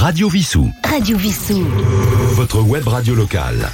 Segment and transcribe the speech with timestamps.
[0.00, 0.70] Radio Vissou.
[0.82, 1.62] Radio Vissou.
[2.32, 3.68] Votre web radio locale.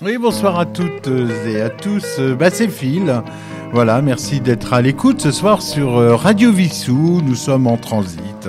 [0.00, 1.10] Oui, bonsoir à toutes
[1.46, 2.18] et à tous.
[2.38, 3.22] Bah, c'est Phil.
[3.70, 7.20] Voilà, merci d'être à l'écoute ce soir sur euh, Radio Vissou.
[7.22, 8.48] Nous sommes en transit.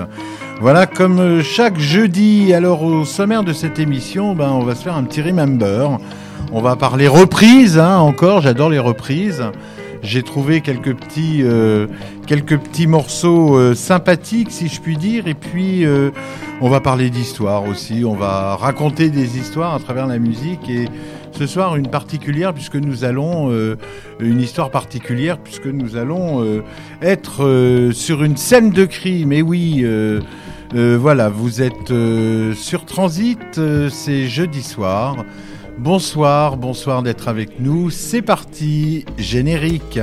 [0.61, 4.83] Voilà, comme euh, chaque jeudi, alors au sommaire de cette émission, ben, on va se
[4.83, 5.97] faire un petit remember.
[6.53, 9.43] On va parler reprises, hein, encore, j'adore les reprises.
[10.03, 11.87] J'ai trouvé quelques petits, euh,
[12.25, 15.27] quelques petits morceaux euh, sympathiques, si je puis dire.
[15.27, 16.11] Et puis, euh,
[16.61, 18.03] on va parler d'histoire aussi.
[18.05, 20.69] On va raconter des histoires à travers la musique.
[20.69, 20.85] Et
[21.31, 23.51] ce soir, une particulière, puisque nous allons,
[24.19, 26.63] une histoire particulière, puisque nous allons
[27.03, 29.31] être sur une scène de crime.
[29.31, 29.85] Et oui.
[30.73, 31.93] voilà, vous êtes
[32.55, 33.59] sur Transit,
[33.89, 35.17] c'est jeudi soir.
[35.79, 37.91] Bonsoir, bonsoir d'être avec nous.
[37.91, 39.99] C'est parti, générique.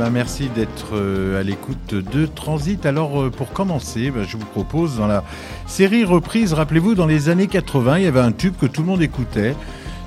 [0.00, 2.84] Euh, bah, merci d'être euh, à l'écoute de Transit.
[2.86, 5.24] Alors euh, pour commencer, bah, je vous propose dans la
[5.66, 8.88] série reprise, rappelez-vous, dans les années 80, il y avait un tube que tout le
[8.88, 9.54] monde écoutait.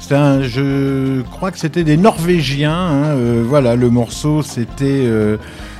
[0.09, 2.73] Je crois que c'était des Norvégiens.
[2.73, 5.07] Hein, voilà, le morceau c'était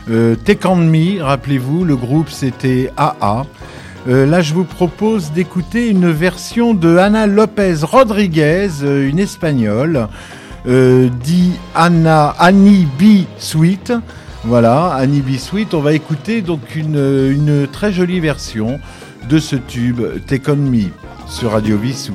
[0.08, 3.45] Me, rappelez-vous, le groupe c'était AA.
[4.08, 10.08] là, je vous propose d'écouter une version de Ana Lopez Rodriguez, une espagnole.
[10.66, 13.25] Euh, dit Anna, Annie B.
[13.38, 13.93] Sweet.
[14.45, 15.38] Voilà, Annie B.
[15.38, 15.73] Sweet.
[15.73, 18.80] On va écouter donc une, très jolie version
[19.30, 20.89] de ce tube Take Me
[21.27, 22.14] sur Radio Vissou.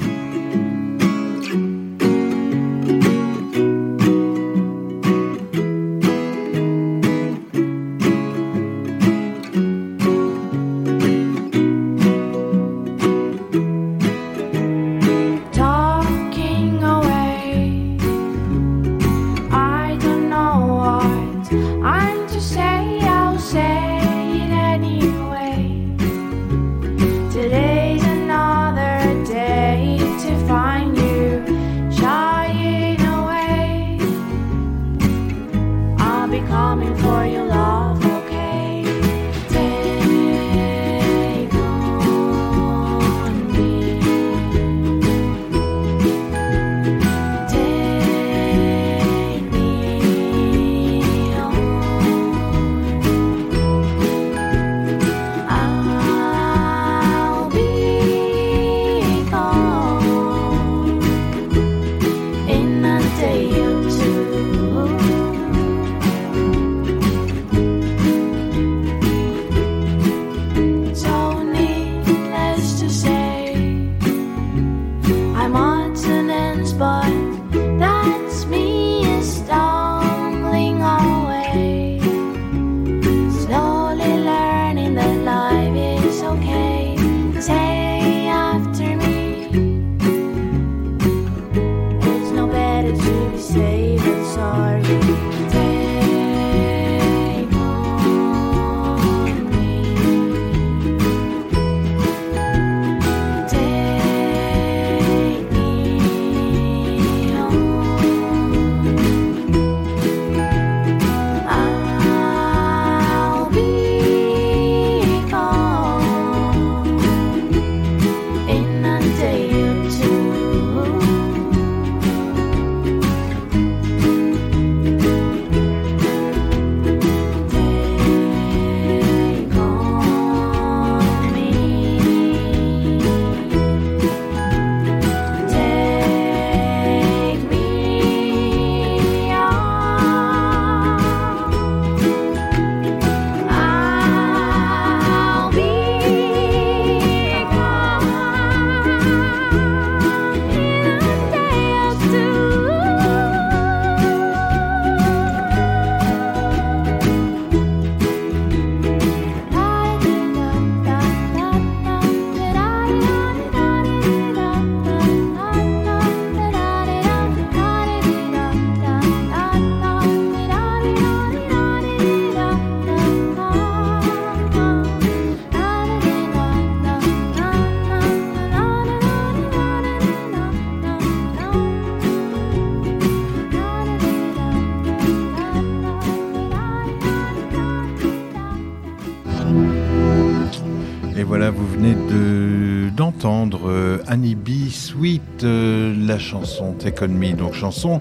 [194.09, 194.71] Annie B.
[194.71, 198.01] Sweet, euh, la chanson Take Me, donc chanson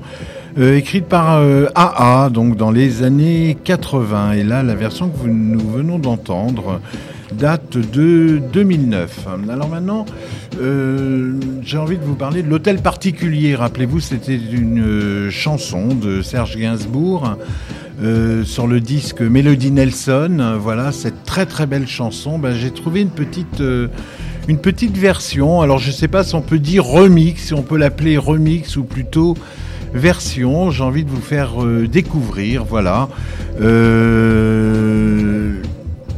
[0.57, 1.43] euh, écrite par
[1.75, 4.31] AA, donc dans les années 80.
[4.31, 6.79] Et là, la version que nous venons d'entendre
[7.33, 9.27] date de 2009.
[9.49, 10.05] Alors maintenant,
[11.61, 13.53] j'ai envie de vous parler de l'hôtel particulier.
[13.53, 17.35] Rappelez-vous, c'était une chanson de Serge Gainsbourg.
[18.45, 22.39] sur le disque Melody Nelson, voilà cette très très belle chanson.
[22.39, 23.61] Ben, j'ai trouvé une petite
[24.47, 25.61] une petite version.
[25.61, 28.77] Alors je ne sais pas si on peut dire remix, si on peut l'appeler remix
[28.77, 29.35] ou plutôt
[29.93, 30.71] version.
[30.71, 32.63] J'ai envie de vous faire euh, découvrir.
[32.63, 33.09] Voilà.
[33.61, 35.61] Euh,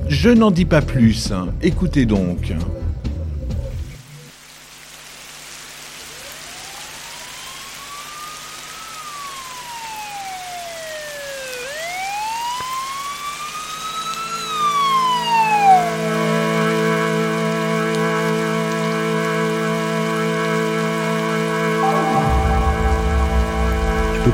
[0.07, 1.31] je n'en dis pas plus.
[1.61, 2.53] Écoutez donc.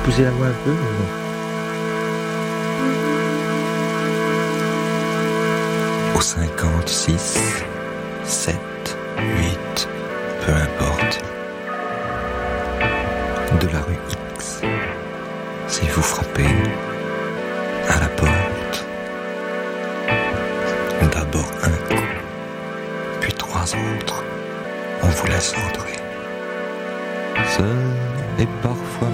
[0.06, 0.76] Pousser la voix un peu
[6.16, 7.40] Au 56,
[8.24, 8.56] 7,
[9.18, 9.88] 8,
[10.46, 11.22] peu importe.
[13.60, 13.98] De la rue
[14.36, 14.62] X,
[15.68, 16.46] si vous frappez
[17.90, 18.86] à la porte,
[21.14, 22.04] d'abord un coup,
[23.22, 24.24] puis trois autres,
[25.02, 25.96] on vous laisse entrer.
[27.58, 27.76] Seul
[28.40, 29.10] et parfois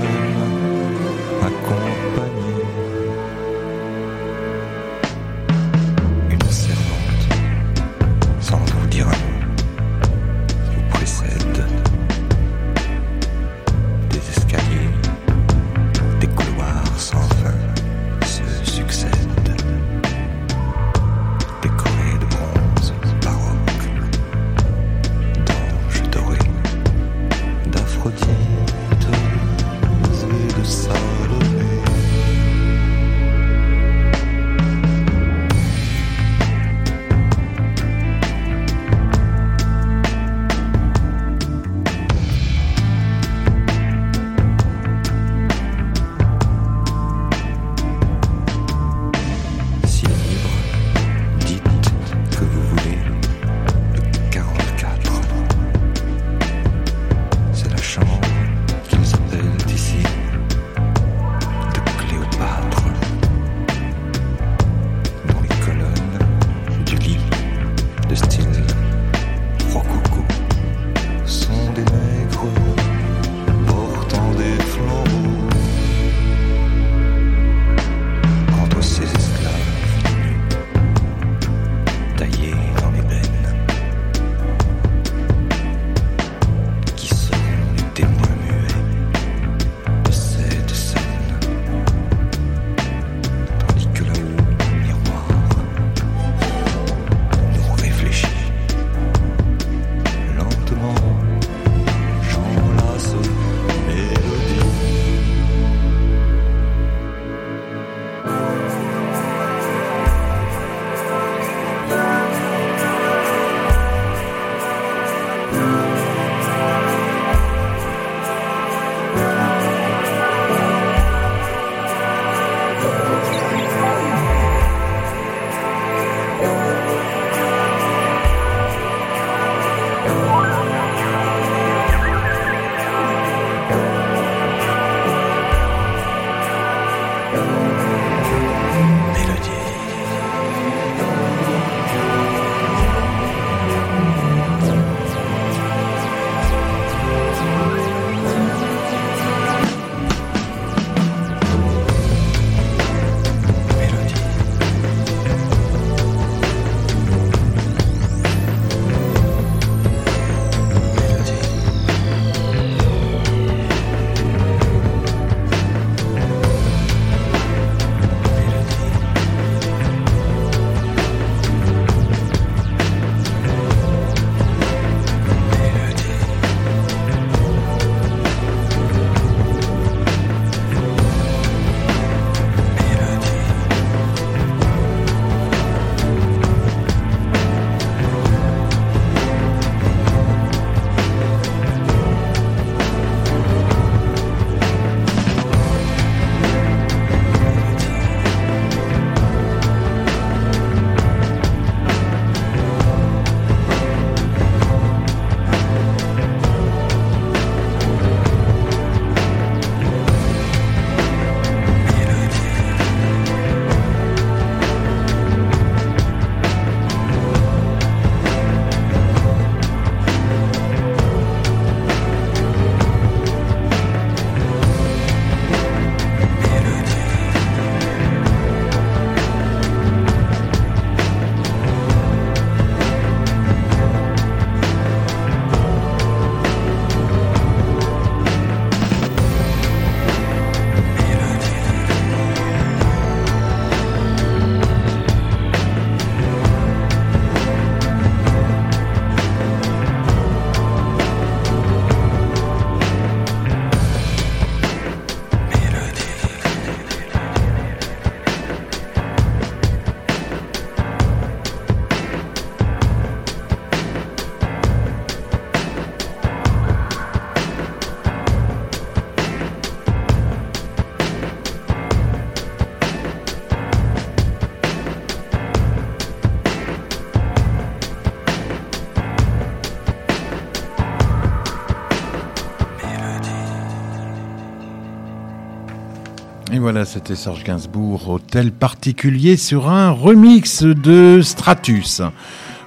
[286.54, 292.02] Et voilà, c'était Serge Gainsbourg, hôtel particulier sur un remix de Stratus.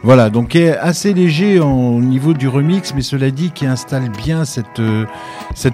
[0.02, 4.80] Voilà, donc assez léger au niveau du remix, mais cela dit qui installe bien cette
[4.80, 5.04] euh,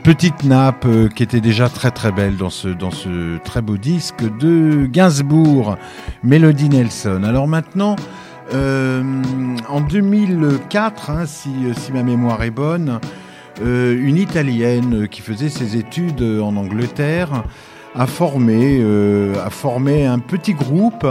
[0.03, 4.87] petite nappe euh, qui était déjà très très belle dans ce très beau disque de
[4.87, 5.77] Gainsbourg,
[6.25, 7.23] Melody Nelson.
[7.23, 7.95] Alors maintenant,
[8.53, 9.05] euh,
[9.69, 11.51] en 2004, hein, si
[11.95, 12.99] ma mémoire est bonne,
[13.63, 17.45] une italienne qui faisait ses études en Angleterre
[17.95, 18.83] a formé
[19.45, 21.07] a formé un petit groupe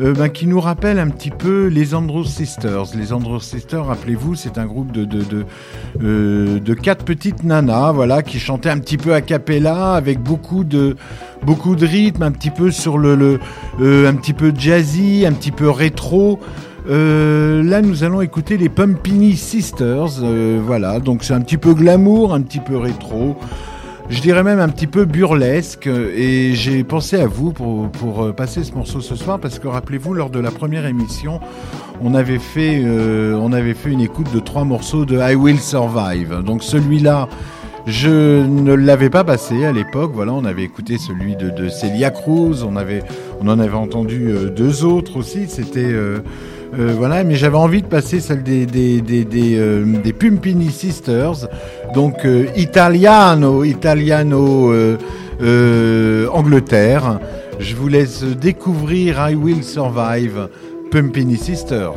[0.00, 2.84] euh, ben, qui nous rappelle un petit peu les Andrews Sisters.
[2.94, 5.44] Les Andrews Sisters, rappelez-vous, c'est un groupe de, de, de,
[6.04, 10.62] euh, de, quatre petites nanas, voilà, qui chantaient un petit peu a cappella avec beaucoup
[10.62, 10.96] de,
[11.42, 13.40] beaucoup de rythme, un petit peu sur le, le
[13.80, 16.38] euh, un petit peu jazzy, un petit peu rétro.
[16.88, 20.22] Euh, là, nous allons écouter les Pumpini Sisters.
[20.22, 23.36] Euh, voilà, donc c'est un petit peu glamour, un petit peu rétro
[24.10, 25.86] je dirais même un petit peu burlesque.
[25.86, 29.68] Et j'ai pensé à vous pour, pour euh, passer ce morceau ce soir parce que
[29.68, 31.40] rappelez-vous, lors de la première émission,
[32.02, 35.60] on avait fait, euh, on avait fait une écoute de trois morceaux de I Will
[35.60, 36.42] Survive.
[36.44, 37.28] Donc celui-là,
[37.86, 40.12] je ne l'avais pas passé à l'époque.
[40.14, 42.62] Voilà, on avait écouté celui de, de Celia Cruz.
[42.62, 43.02] On avait,
[43.40, 45.48] on en avait entendu euh, deux autres aussi.
[45.48, 46.18] C'était euh,
[46.72, 49.84] voilà, mais j'avais envie de passer celle des, des, euh,
[50.18, 51.48] Pumpini Sisters,
[51.94, 54.72] donc euh, italiano, italiano
[56.32, 57.18] Angleterre.
[57.58, 60.48] Je vous laisse découvrir I Will Survive,
[60.90, 61.96] Pumpini Sisters.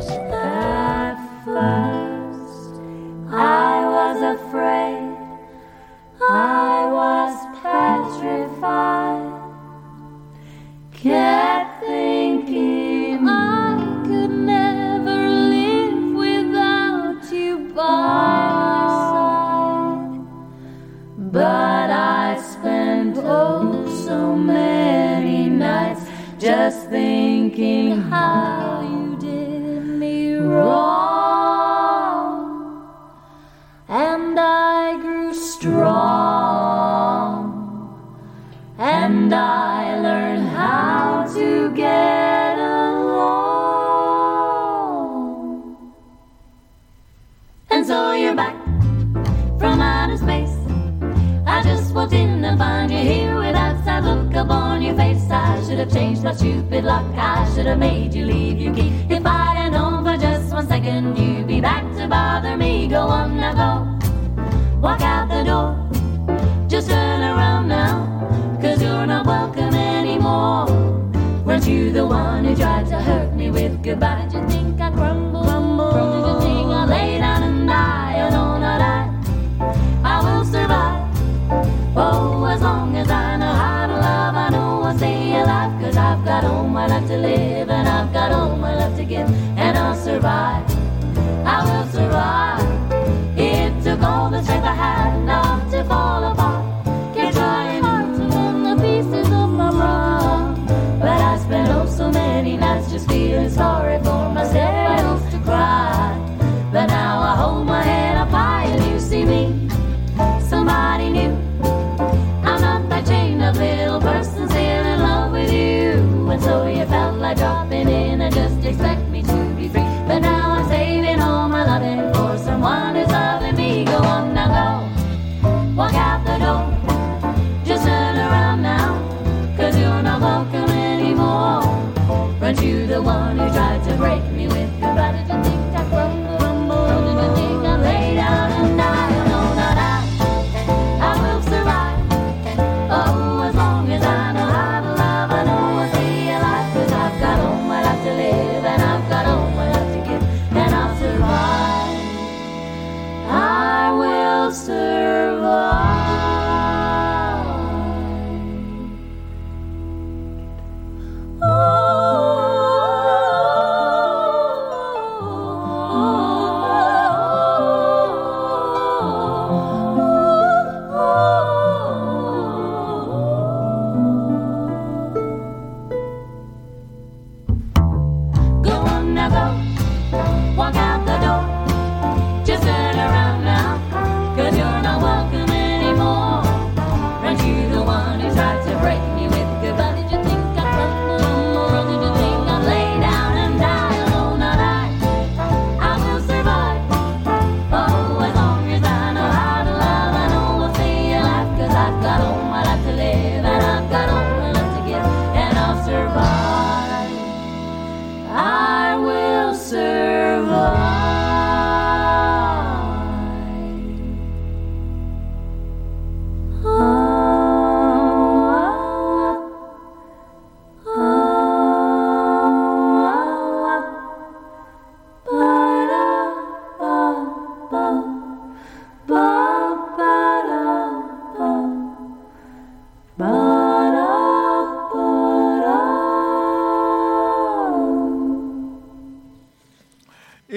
[132.92, 135.24] The one who tried to break me with goodbye?
[135.26, 135.51] Did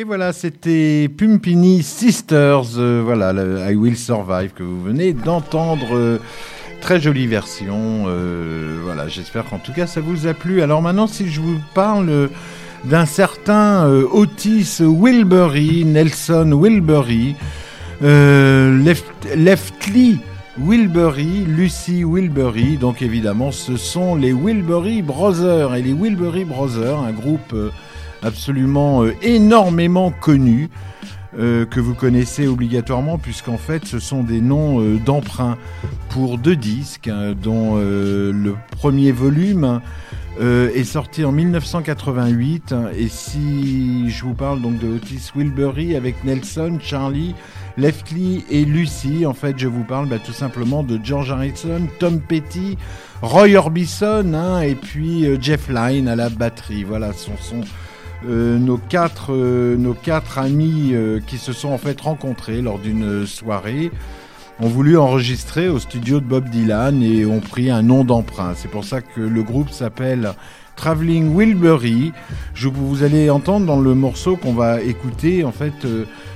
[0.03, 3.31] voilà, c'était Pumpini Sisters, euh, voilà,
[3.71, 5.95] I Will Survive que vous venez d'entendre.
[5.95, 6.19] euh,
[6.81, 8.03] très jolie version.
[8.07, 10.61] euh, voilà, j'espère qu'en tout cas ça vous a plu.
[10.61, 12.29] Alors maintenant, si je vous parle
[12.83, 17.35] d'un certain Otis Wilbury, Nelson Wilbury,
[18.01, 19.05] Left,
[19.35, 20.19] Leftly
[20.59, 27.11] Wilbury, Lucy Wilbury, donc évidemment ce sont les Wilbury Brothers et les Wilbury Brothers, un
[27.13, 27.55] groupe
[28.25, 30.69] absolument euh, énormément connu
[31.37, 35.57] euh, que vous connaissez obligatoirement puisqu'en fait ce sont des noms euh, d'emprunt
[36.09, 39.81] pour deux disques hein, dont le premier volume
[40.39, 46.77] est sorti en 1988 et si je vous parle donc de Otis Wilbury avec Nelson,
[46.81, 47.35] Charlie,
[47.77, 52.21] Leftly et Lucy, en fait je vous parle bah, tout simplement de George Harrison, Tom
[52.21, 52.77] Petty,
[53.21, 56.83] Roy Orbison hein, et puis Jeff Lynne à la batterie.
[56.85, 57.61] Voilà, ce sont
[58.27, 62.79] euh, nos quatre euh, nos quatre amis euh, qui se sont en fait rencontrés lors
[62.79, 63.91] d'une soirée
[64.59, 68.53] ont voulu enregistrer au studio de Bob Dylan et ont pris un nom d'emprunt.
[68.55, 70.33] C'est pour ça que le groupe s'appelle
[70.77, 72.13] Traveling Wilbury.
[72.53, 75.73] Je, vous allez entendre dans le morceau qu'on va écouter, en fait,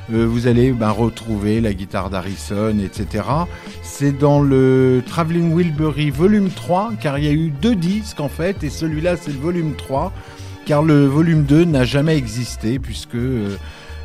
[0.10, 3.24] vous allez ben, retrouver la guitare d'Harrison, etc.
[3.84, 8.28] C'est dans le Traveling Wilbury volume 3, car il y a eu deux disques en
[8.28, 10.12] fait, et celui-là c'est le volume 3
[10.70, 13.58] car le volume 2 n'a jamais existé, puisque euh,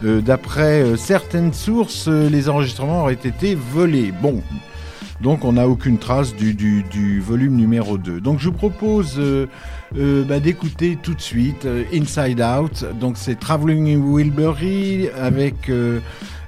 [0.03, 4.15] euh, d'après euh, certaines sources, les enregistrements auraient été volés.
[4.23, 4.43] Bon,
[5.21, 8.19] donc on n'a aucune trace du, volume numéro 2.
[8.19, 9.21] Donc je vous propose
[9.93, 12.87] bah, d'écouter tout de suite Inside Out.
[12.99, 15.71] Donc c'est Traveling Wilbury avec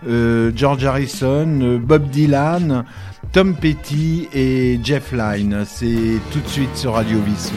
[0.03, 2.85] George Harrison, Bob Dylan,
[3.33, 5.65] Tom Petty et Jeff Lynne.
[5.67, 7.53] C'est tout de suite sur Radio Vissou.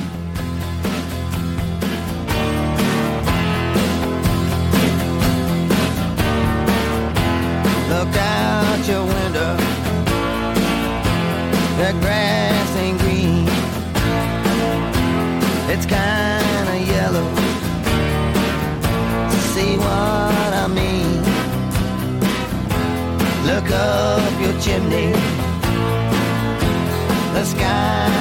[24.80, 25.12] Chimney.
[27.34, 28.19] The sky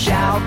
[0.00, 0.39] shout.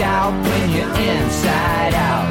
[0.00, 2.28] Shout when you're inside out?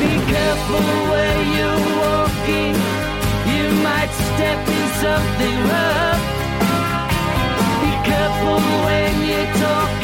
[0.00, 2.74] Be careful where you're walking,
[3.52, 6.22] you might step in something rough.
[7.82, 9.99] Be careful when you're talking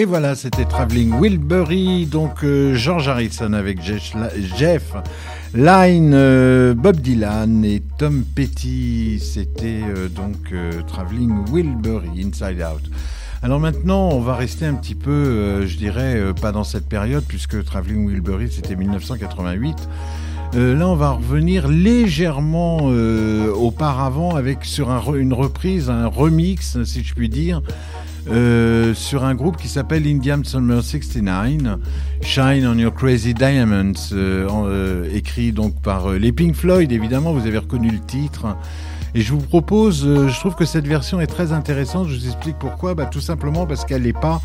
[0.00, 4.16] Et voilà, c'était Traveling Wilbury, donc euh, George Harrison avec Jeff,
[4.56, 4.94] Jeff
[5.52, 9.20] Line, euh, Bob Dylan et Tom Petty.
[9.20, 12.90] C'était euh, donc euh, Traveling Wilbury, Inside Out.
[13.42, 17.62] Alors maintenant, on va rester un petit peu, je dirais, pas dans cette période, puisque
[17.62, 19.86] Traveling Wilbury, c'était 1988.
[20.54, 22.86] Euh, là, on va revenir légèrement
[23.54, 27.60] auparavant avec sur une reprise, un remix, si je puis dire,
[28.28, 31.78] euh, sur un groupe qui s'appelle Indian Summer 69,
[32.22, 37.46] Shine on Your Crazy Diamonds, euh, euh, écrit donc par les Pink Floyd, évidemment, vous
[37.46, 38.56] avez reconnu le titre.
[39.14, 42.56] Et je vous propose, je trouve que cette version est très intéressante, je vous explique
[42.60, 44.40] pourquoi, bah, tout simplement parce qu'elle n'est pas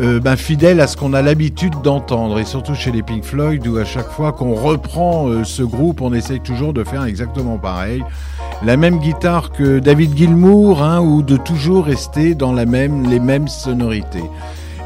[0.00, 3.66] euh, ben, fidèle à ce qu'on a l'habitude d'entendre, et surtout chez les Pink Floyd,
[3.66, 7.58] où à chaque fois qu'on reprend euh, ce groupe, on essaye toujours de faire exactement
[7.58, 8.04] pareil.
[8.64, 14.24] La même guitare que David Gilmour, hein, ou de toujours rester dans les mêmes sonorités.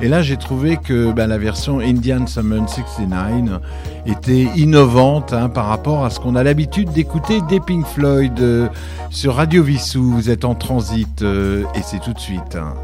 [0.00, 3.60] Et là, j'ai trouvé que ben, la version Indian Summer 69
[4.06, 8.68] était innovante hein, par rapport à ce qu'on a l'habitude d'écouter des Pink Floyd euh,
[9.10, 10.02] sur Radio Vissou.
[10.02, 12.56] Vous êtes en transit et c'est tout de suite.
[12.56, 12.74] hein.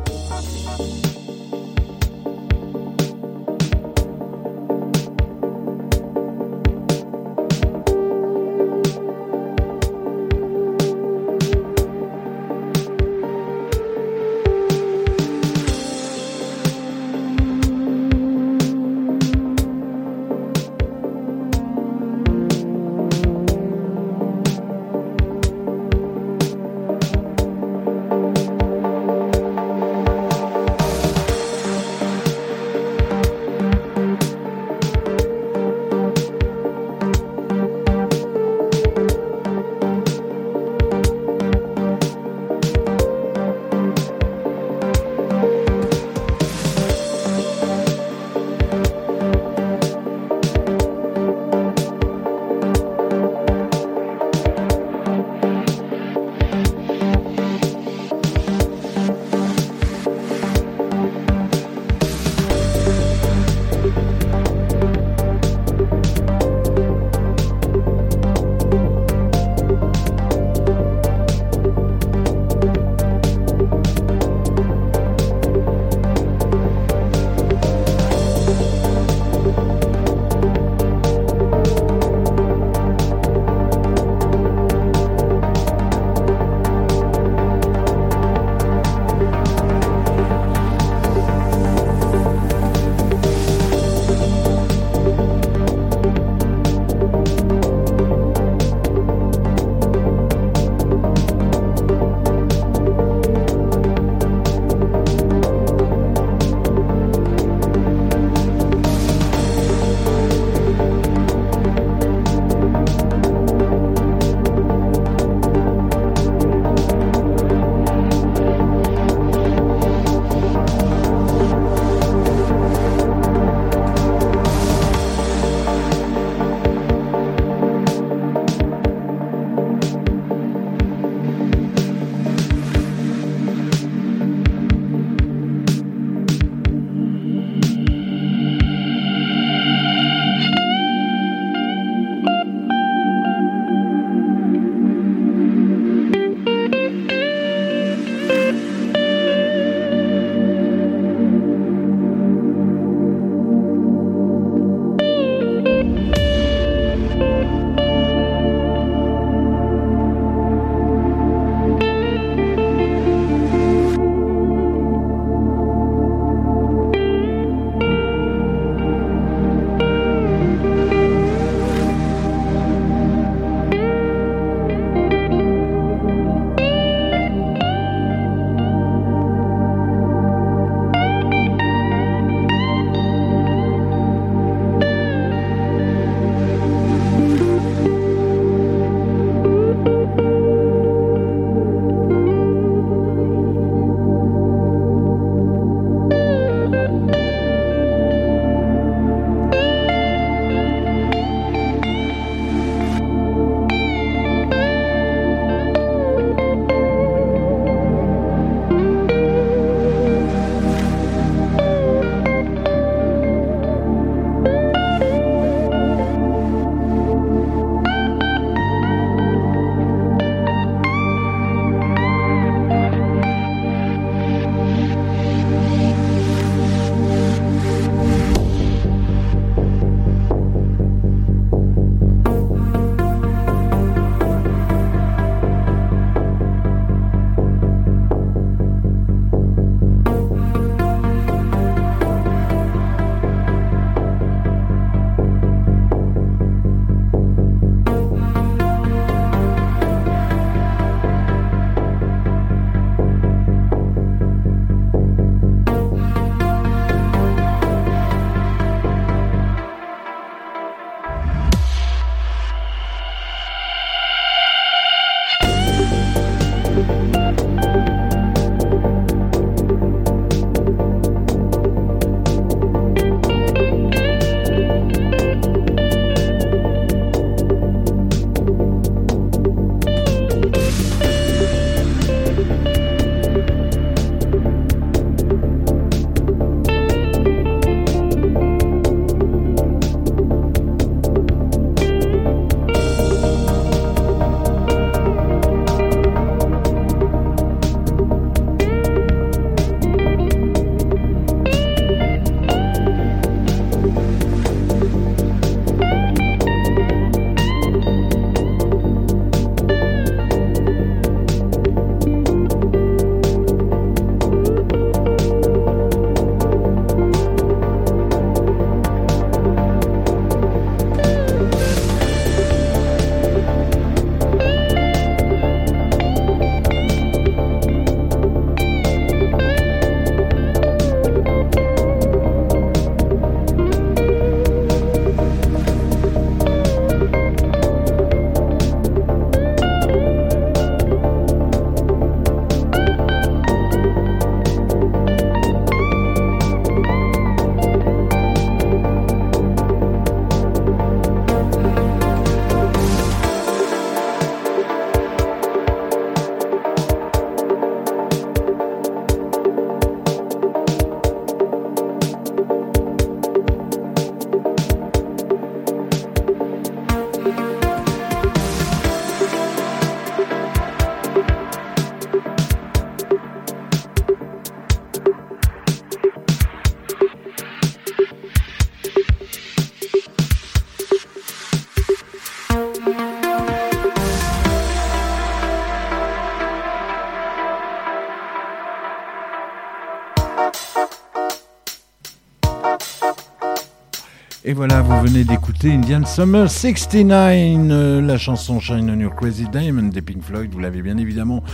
[394.49, 399.45] Et voilà, vous venez d'écouter Indian Summer 69, euh, la chanson Shine on Your Crazy
[399.53, 401.45] Diamond des Pink Floyd, vous l'avez bien évidemment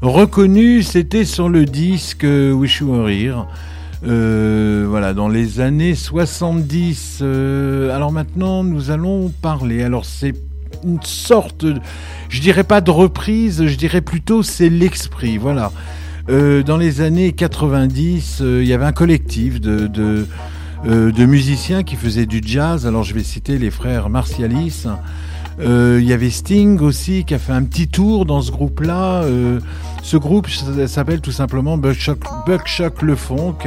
[0.00, 3.46] reconnu, c'était sur le disque euh, Wish You Were Here.
[4.06, 7.18] Euh, voilà, dans les années 70.
[7.20, 9.82] euh, alors maintenant, nous allons parler.
[9.82, 10.32] Alors c'est
[10.82, 11.66] une sorte,
[12.30, 15.36] je dirais pas de reprise, je dirais plutôt c'est l'esprit.
[15.36, 15.72] Voilà.
[16.28, 20.26] Dans les années 90, euh, il y avait un collectif de,
[20.86, 22.86] euh, de musiciens qui faisaient du jazz.
[22.86, 24.86] Alors je vais citer les frères Martialis.
[25.60, 29.22] Euh, Il y avait Sting aussi qui a fait un petit tour dans ce groupe-là.
[29.24, 29.60] Euh,
[30.02, 32.16] ce groupe s'appelle tout simplement Buckshot,
[32.46, 33.58] Buckshot Le Funk.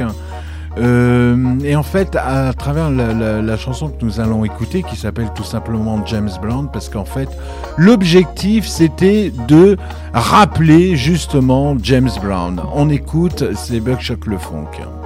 [0.76, 6.04] Et en fait, à travers la, chanson que nous allons écouter, qui s'appelle tout simplement
[6.06, 7.28] James Brown, parce qu'en fait,
[7.76, 9.76] l'objectif c'était de
[10.12, 12.60] rappeler justement James Brown.
[12.74, 15.03] On écoute, c'est Buckshot Le Funk.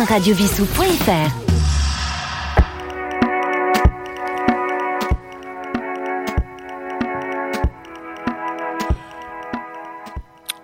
[0.00, 1.50] www.radiovissou.fr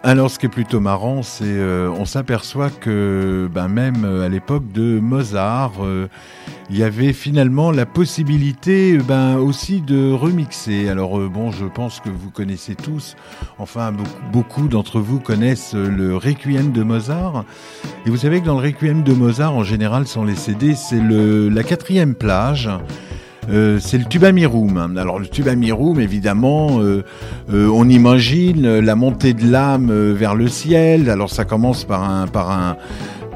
[0.02, 4.28] Alors, ce qui est plutôt marrant, c'est euh, on s'aperçoit que ben, même euh, à
[4.28, 6.08] l'époque de Mozart, euh,
[6.70, 10.88] il y avait finalement la possibilité ben, aussi de remixer.
[10.88, 13.16] Alors euh, bon, je pense que vous connaissez tous,
[13.58, 13.92] enfin
[14.32, 17.44] beaucoup, d'entre vous connaissent le Requiem de Mozart.
[18.04, 21.00] Et vous savez que dans le Requiem de Mozart, en général, sans les CD, c'est
[21.00, 22.70] le, la quatrième plage.
[23.48, 24.96] Euh, c'est le tubamirum.
[24.98, 27.04] Alors le tubamirum, évidemment, euh,
[27.52, 31.08] euh, on imagine la montée de l'âme euh, vers le ciel.
[31.10, 32.76] Alors ça commence par un, par un,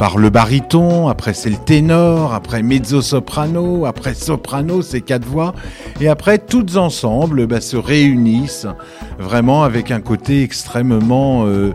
[0.00, 1.08] par le baryton.
[1.08, 2.32] Après c'est le ténor.
[2.32, 3.84] Après mezzo soprano.
[3.84, 5.52] Après soprano, c'est quatre voix.
[6.00, 8.66] Et après toutes ensemble bah, se réunissent
[9.18, 11.72] vraiment avec un côté extrêmement euh,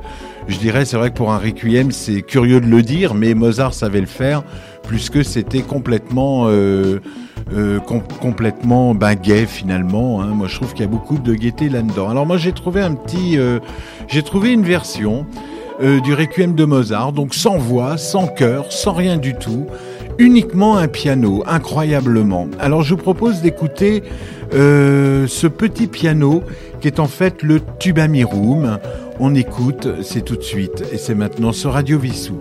[0.48, 3.74] je dirais, c'est vrai que pour un requiem, c'est curieux de le dire, mais Mozart
[3.74, 4.44] savait le faire,
[4.88, 7.00] puisque c'était complètement, euh,
[7.52, 10.22] euh, com- complètement ben, gay finalement.
[10.22, 10.28] hein.
[10.28, 12.10] Moi, je trouve qu'il y a beaucoup de gaieté là-dedans.
[12.10, 13.58] Alors moi, j'ai trouvé un petit, euh,
[14.08, 15.26] j'ai trouvé une version
[15.82, 19.66] euh, du requiem de Mozart, donc sans voix, sans chœur, sans rien du tout,
[20.18, 22.48] uniquement un piano, incroyablement.
[22.60, 24.04] Alors je vous propose d'écouter
[24.54, 26.44] euh, ce petit piano
[26.80, 28.80] qui est en fait le tubamirum.
[29.20, 32.40] On écoute, c'est tout de suite, et c'est maintenant sur Radio Vissou.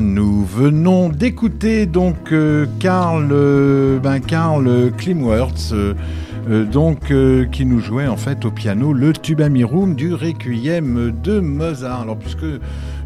[0.00, 5.72] Nous venons d'écouter donc euh, Karl, euh, ben Karl Klimwirtz.
[5.72, 5.94] euh,
[6.64, 7.12] donc
[7.50, 12.02] qui nous jouait en fait au piano le Tubamirum du Requiem de Mozart.
[12.02, 12.46] Alors puisque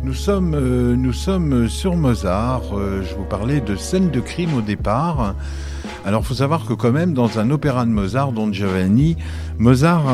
[0.05, 0.59] nous sommes,
[0.95, 5.35] nous sommes sur Mozart, je vous parlais de scène de crime au départ.
[6.05, 9.17] Alors faut savoir que quand même dans un opéra de Mozart, Don Giovanni,
[9.59, 10.05] Mozart,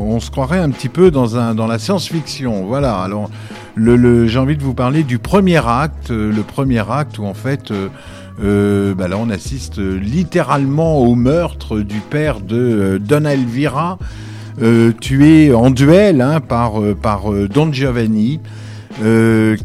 [0.00, 2.66] on se croirait un petit peu dans, un, dans la science-fiction.
[2.66, 3.30] Voilà, alors
[3.76, 7.70] j'ai envie de vous parler du premier acte, euh, le premier acte où en fait...
[7.70, 7.88] euh,
[8.44, 13.98] euh, bah là, on assiste littéralement au meurtre du père de Donna Elvira,
[15.00, 16.82] tué en duel hein, par,
[17.48, 18.40] Don Giovanni.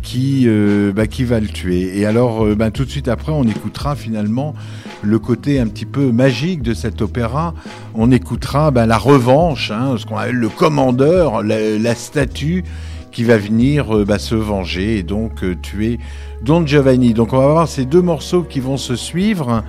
[0.01, 0.47] qui,
[0.95, 1.99] bah, qui va le tuer.
[1.99, 4.55] Et alors, bah, tout de suite après, on écoutera finalement
[5.01, 7.53] le côté un petit peu magique de cet opéra.
[7.93, 12.63] On écoutera la revanche, hein, ce qu'on appelle le commandeur, la statue
[13.11, 15.99] qui va venir euh, bah, se venger et donc euh, tuer
[16.41, 17.13] Don Giovanni.
[17.13, 19.63] Donc on va voir ces deux morceaux qui vont se suivre.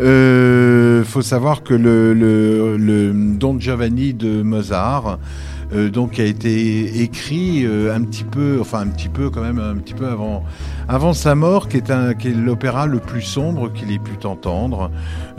[0.00, 5.18] Euh, faut savoir que le Don Giovanni de Mozart
[5.74, 9.58] euh, donc a été écrit euh, un petit peu, enfin un petit peu quand même,
[9.58, 10.44] un petit peu avant,
[10.88, 14.90] avant sa mort, qui est, est l'opéra le plus sombre qu'il ait pu entendre,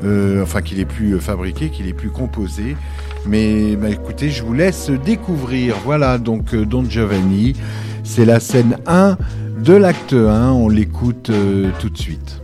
[0.03, 2.75] euh, enfin qu'il ait pu fabriquer, qu'il ait pu composer.
[3.25, 5.75] Mais bah, écoutez, je vous laisse découvrir.
[5.86, 7.53] Voilà donc euh, Don Giovanni,
[8.03, 9.17] c'est la scène 1
[9.63, 11.31] de l'acte 1, on l'écoute
[11.79, 12.41] tout de suite.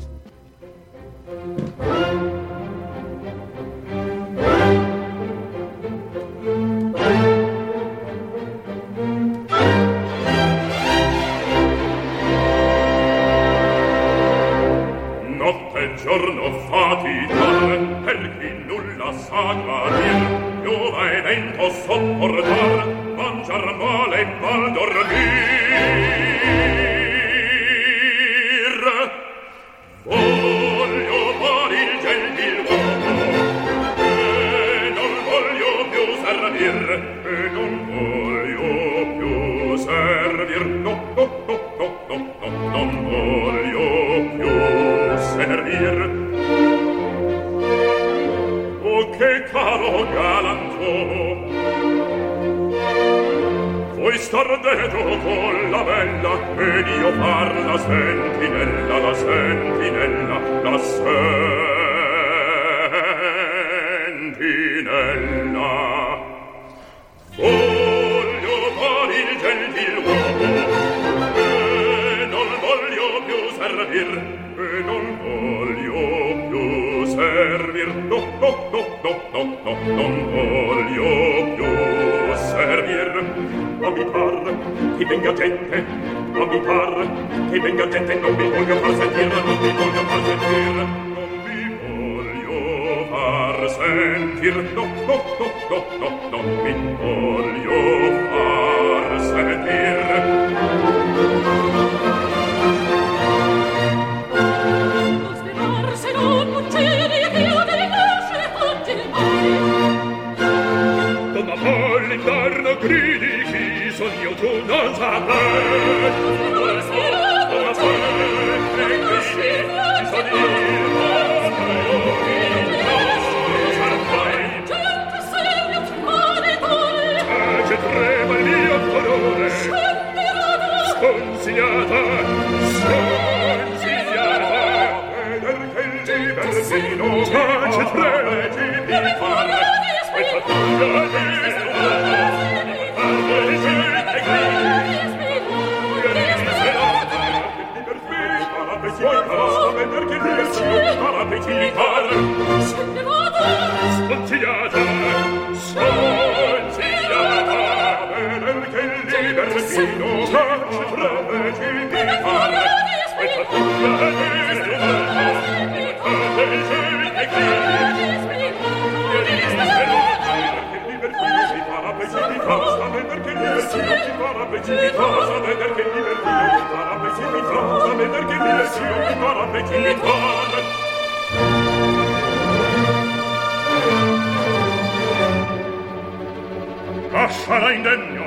[187.14, 188.21] Affala indegno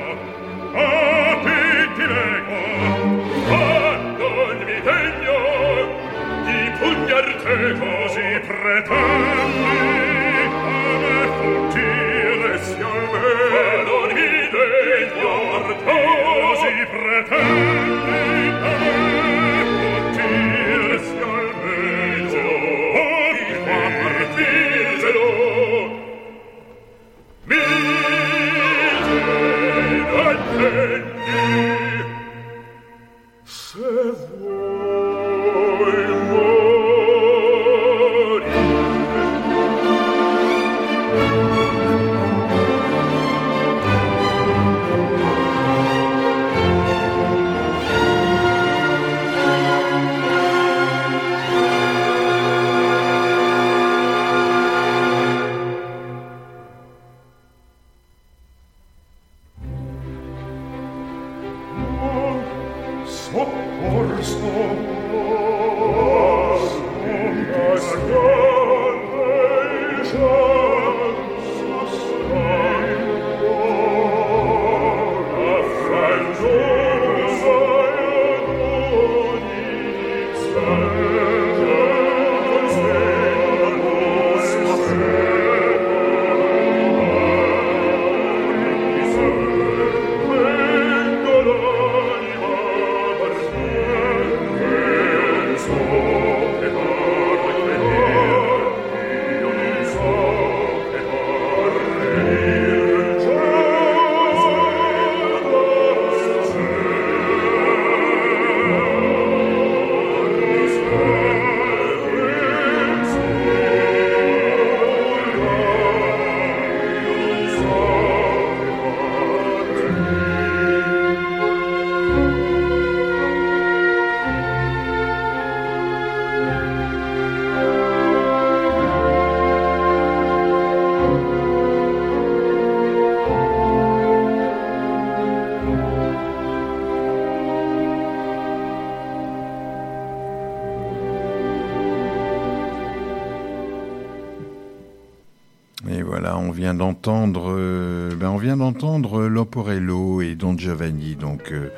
[146.75, 151.15] d'entendre, euh, ben on vient d'entendre Loporello et Don Giovanni.
[151.15, 151.69] Donc, euh,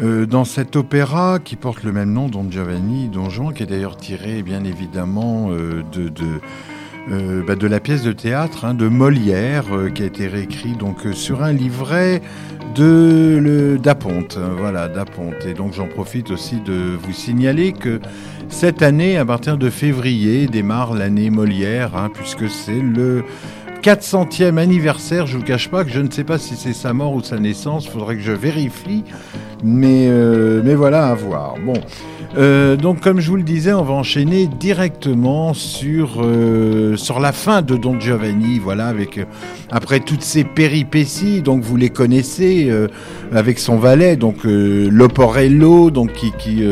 [0.00, 3.66] euh, dans cet opéra qui porte le même nom, Don Giovanni, Don Juan, qui est
[3.66, 9.66] d'ailleurs tiré, bien évidemment, de, de, bah, de la pièce de théâtre hein, de Molière,
[9.94, 12.20] qui a été réécrit donc sur un livret
[12.74, 15.44] de le d'Aponte, hein, voilà d'Aponte.
[15.46, 18.00] Et donc j'en profite aussi de vous signaler que
[18.48, 23.24] cette année, à partir de février, démarre l'année Molière, hein, puisque c'est le
[23.82, 25.26] 400e anniversaire.
[25.26, 27.38] Je vous cache pas que je ne sais pas si c'est sa mort ou sa
[27.38, 27.86] naissance.
[27.86, 29.04] Faudrait que je vérifie,
[29.62, 31.54] mais euh, mais voilà à voir.
[31.64, 31.80] Bon.
[32.36, 37.32] Euh, donc, comme je vous le disais, on va enchaîner directement sur euh, sur la
[37.32, 38.58] fin de Don Giovanni.
[38.58, 39.24] Voilà, avec euh,
[39.70, 42.88] après toutes ces péripéties, donc vous les connaissez, euh,
[43.32, 46.62] avec son valet, donc euh, Loporello, donc qui qui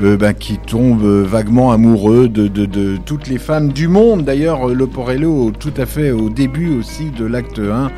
[0.00, 4.24] ben, qui tombe vaguement amoureux de, de, de toutes les femmes du monde.
[4.24, 7.90] D'ailleurs, Loporello, tout à fait au début aussi de l'acte 1.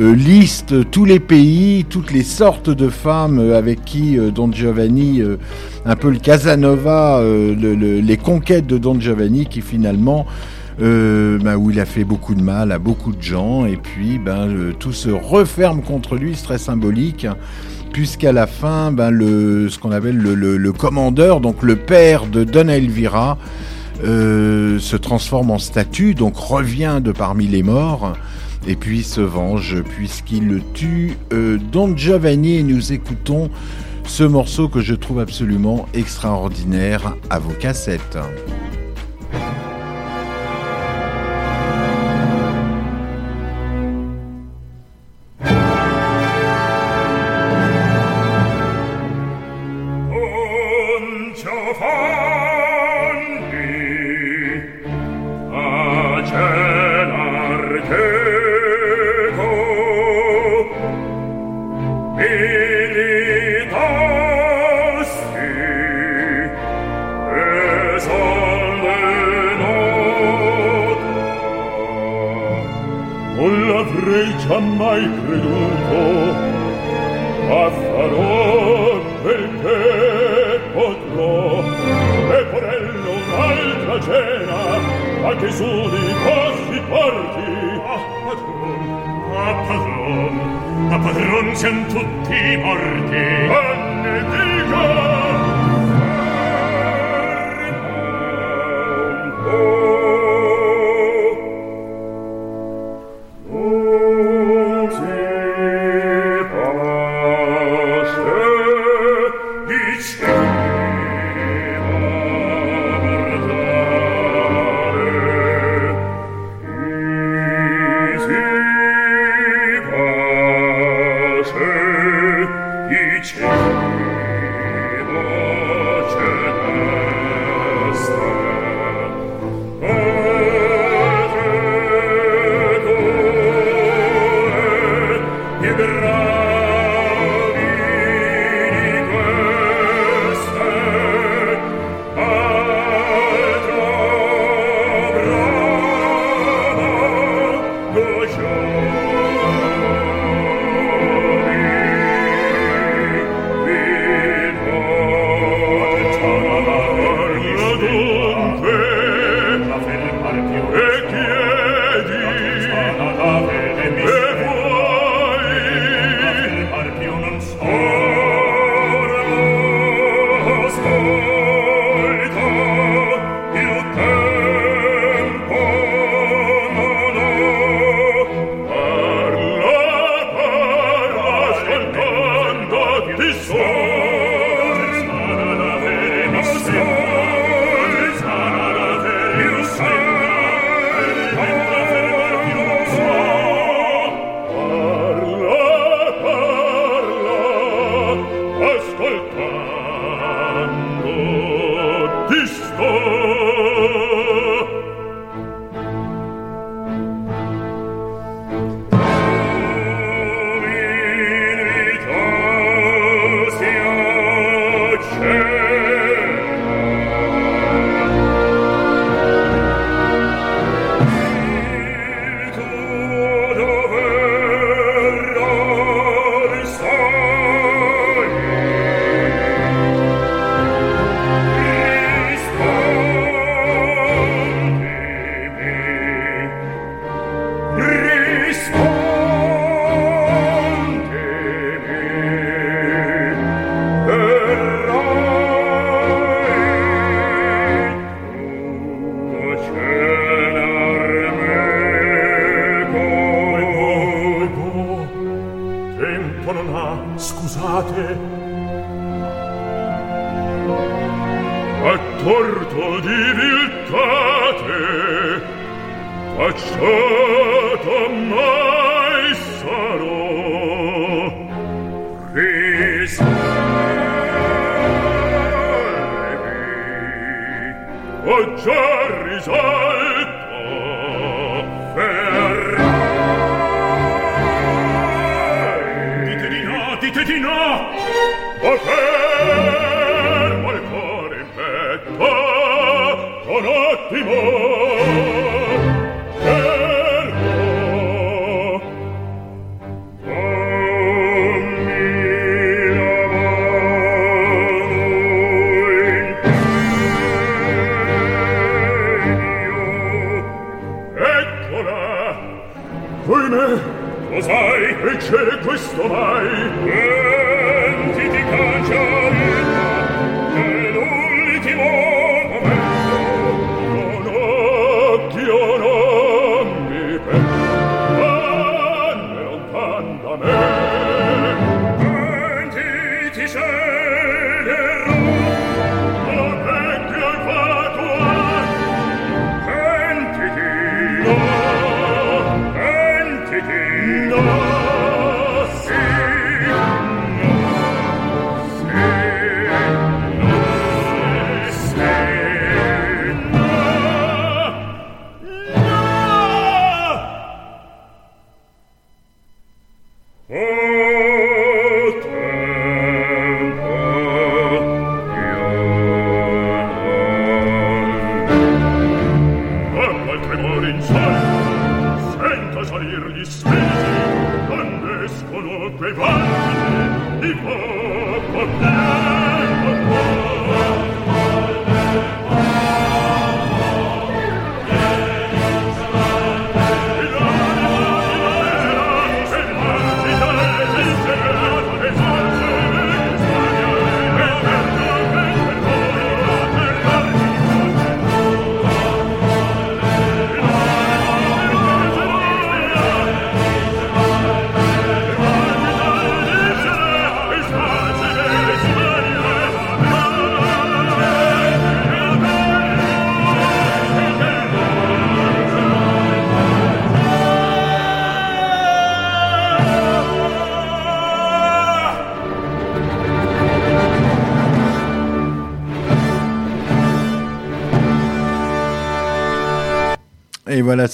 [0.00, 4.50] Euh, liste tous les pays, toutes les sortes de femmes euh, avec qui euh, Don
[4.52, 5.36] Giovanni, euh,
[5.86, 10.26] un peu le Casanova, euh, le- le- les conquêtes de Don Giovanni qui finalement,
[10.82, 14.18] euh, ben, où il a fait beaucoup de mal à beaucoup de gens et puis
[14.18, 17.26] ben, le- tout se referme contre lui, c'est très symbolique.
[17.92, 22.26] Puisqu'à la fin, ben, le, ce qu'on appelle le, le- le commandeur, donc le père
[22.26, 23.38] de Donna Elvira,
[24.04, 28.14] euh, se transforme en statue, donc revient de parmi les morts,
[28.66, 31.16] et puis se venge puisqu'il le tue.
[31.32, 33.50] Euh, Don Giovanni, nous écoutons
[34.06, 38.18] ce morceau que je trouve absolument extraordinaire à vos cassettes.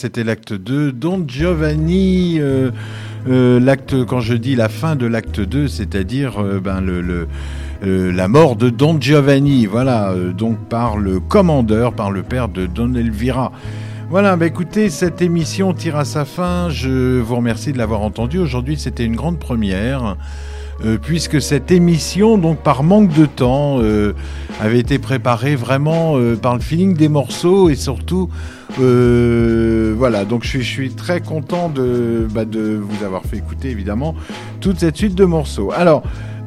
[0.00, 0.92] C'était l'acte 2.
[0.92, 2.70] Don Giovanni, euh,
[3.28, 7.28] euh, l'acte, quand je dis la fin de l'acte 2, c'est-à-dire euh, ben, le,
[7.82, 12.94] la mort de Don Giovanni, voilà, donc par le commandeur, par le père de Don
[12.94, 13.52] Elvira.
[14.08, 16.70] Voilà, bah écoutez, cette émission tire à sa fin.
[16.70, 18.38] Je vous remercie de l'avoir entendu.
[18.38, 20.16] Aujourd'hui, c'était une grande première.
[20.84, 24.14] Euh, puisque cette émission, donc par manque de temps, euh,
[24.60, 28.28] avait été préparée vraiment euh, par le feeling des morceaux et surtout,
[28.80, 30.24] euh, voilà.
[30.24, 34.14] Donc je suis, très content de, bah, de vous avoir fait écouter évidemment
[34.60, 35.70] toute cette suite de morceaux.
[35.76, 36.02] Alors.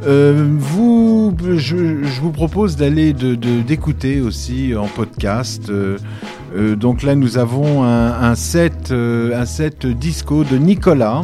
[0.06, 1.76] Vous, je,
[2.22, 5.72] vous propose d'aller de- de- d'écouter aussi en podcast.
[6.78, 11.22] Donc là, nous avons un, set, un set disco de Nicolas.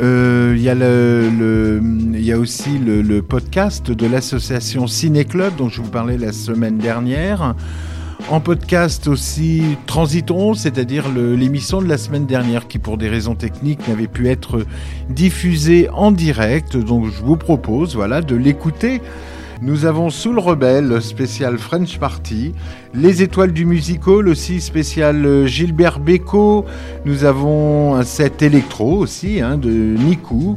[0.00, 5.68] Euh, Il y, le- le- y a aussi le, podcast de l'association Ciné Club dont
[5.68, 7.54] je vous parlais la semaine dernière.
[8.28, 13.88] En podcast aussi Transiton, c'est-à-dire l'émission de la semaine dernière qui pour des raisons techniques
[13.88, 14.64] n'avait pu être
[15.08, 16.76] diffusée en direct.
[16.76, 19.00] Donc je vous propose voilà, de l'écouter.
[19.62, 22.54] Nous avons Soul Rebelle, spécial French Party.
[22.94, 26.64] Les Étoiles du Musical aussi, spécial euh, Gilbert Bécaud.
[27.04, 30.56] Nous avons un set électro aussi, hein, de Nikou.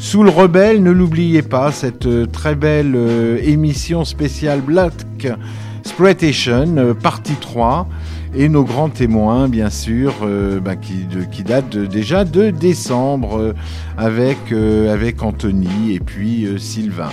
[0.00, 4.94] Soul Rebelle, ne l'oubliez pas, cette euh, très belle euh, émission spéciale Black
[5.80, 7.86] Exploitation, euh, partie 3.
[8.34, 10.14] Et nos grands témoins, bien sûr,
[10.62, 13.54] bah, qui, datent déjà de décembre
[13.98, 14.38] avec,
[15.20, 17.10] Anthony et puis Sylvain.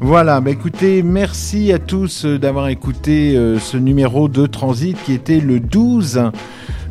[0.00, 5.12] Voilà, bah écoutez, merci à tous euh, d'avoir écouté euh, ce numéro de Transit qui
[5.12, 6.30] était le 12.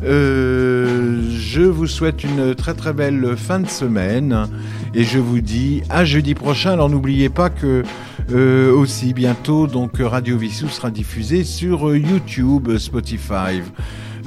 [0.04, 4.46] Euh, je vous souhaite une très très belle fin de semaine
[4.94, 6.72] et je vous dis à jeudi prochain.
[6.72, 7.82] Alors n'oubliez pas que
[8.30, 13.62] aussi bientôt donc Radio Vissou sera diffusé sur YouTube, Spotify.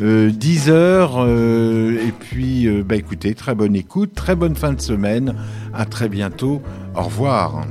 [0.01, 0.71] euh, 10h.
[0.71, 5.35] euh, et puis, bah écoutez, très bonne écoute, très bonne fin de semaine.
[5.73, 6.61] À très bientôt.
[6.95, 7.63] Au revoir.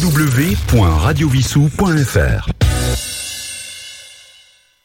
[0.00, 2.49] www.radiovissou.fr